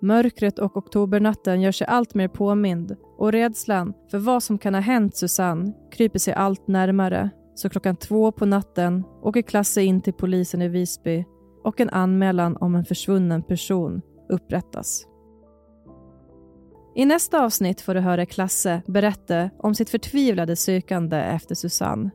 Mörkret 0.00 0.58
och 0.58 0.76
oktobernatten 0.76 1.60
gör 1.60 1.72
sig 1.72 1.86
allt 1.86 2.14
mer 2.14 2.28
påmind 2.28 2.96
och 3.18 3.32
rädslan 3.32 3.94
för 4.10 4.18
vad 4.18 4.42
som 4.42 4.58
kan 4.58 4.74
ha 4.74 4.80
hänt 4.80 5.16
Susanne 5.16 5.72
kryper 5.92 6.18
sig 6.18 6.34
allt 6.34 6.68
närmare. 6.68 7.30
Så 7.54 7.68
klockan 7.68 7.96
två 7.96 8.32
på 8.32 8.46
natten 8.46 9.04
åker 9.22 9.42
Klasse 9.42 9.82
in 9.82 10.00
till 10.00 10.12
polisen 10.12 10.62
i 10.62 10.68
Visby 10.68 11.24
och 11.64 11.80
en 11.80 11.90
anmälan 11.90 12.56
om 12.56 12.74
en 12.74 12.84
försvunnen 12.84 13.42
person 13.42 14.02
upprättas. 14.28 15.06
I 16.96 17.04
nästa 17.04 17.44
avsnitt 17.44 17.80
får 17.80 17.94
du 17.94 18.00
höra 18.00 18.26
Klasse 18.26 18.82
berätta 18.86 19.50
om 19.58 19.74
sitt 19.74 19.90
förtvivlade 19.90 20.56
sökande 20.56 21.16
efter 21.16 21.54
Susanne 21.54 22.10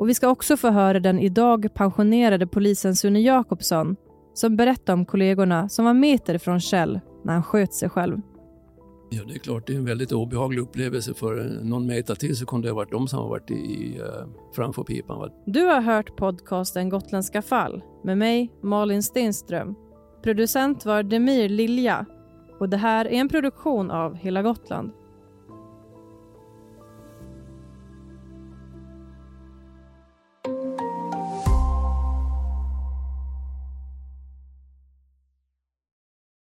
och 0.00 0.08
vi 0.08 0.14
ska 0.14 0.28
också 0.28 0.56
få 0.56 0.70
höra 0.70 1.00
den 1.00 1.18
idag 1.18 1.74
pensionerade 1.74 2.46
polisen 2.46 2.96
Sune 2.96 3.20
Jakobsson 3.20 3.96
som 4.34 4.56
berättar 4.56 4.92
om 4.92 5.04
kollegorna 5.04 5.68
som 5.68 5.84
var 5.84 5.94
meter 5.94 6.38
från 6.38 6.60
Kjell 6.60 7.00
när 7.24 7.32
han 7.32 7.42
sköt 7.42 7.74
sig 7.74 7.88
själv. 7.90 8.20
Ja, 9.10 9.24
det 9.24 9.34
är 9.34 9.38
klart, 9.38 9.66
det 9.66 9.72
är 9.72 9.76
en 9.76 9.84
väldigt 9.84 10.12
obehaglig 10.12 10.62
upplevelse 10.62 11.14
för 11.14 11.60
någon 11.62 11.86
meter 11.86 12.14
till 12.14 12.36
så 12.36 12.46
kunde 12.46 12.68
det 12.68 12.72
ha 12.72 12.76
varit 12.76 12.90
de 12.90 13.08
som 13.08 13.18
har 13.18 13.28
varit 13.28 13.50
i, 13.50 13.98
uh, 13.98 14.28
framför 14.52 14.84
pipan. 14.84 15.18
Va? 15.18 15.28
Du 15.46 15.64
har 15.64 15.80
hört 15.80 16.16
podcasten 16.16 16.88
Gotländska 16.88 17.42
fall 17.42 17.82
med 18.04 18.18
mig, 18.18 18.52
Malin 18.62 19.02
Stenström. 19.02 19.74
Producent 20.22 20.84
var 20.86 21.02
Demir 21.02 21.48
Lilja 21.48 22.06
och 22.60 22.68
det 22.68 22.76
här 22.76 23.04
är 23.04 23.10
en 23.10 23.28
produktion 23.28 23.90
av 23.90 24.14
Hela 24.14 24.42
Gotland. 24.42 24.92